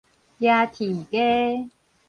[0.39, 1.69] 夯雉雞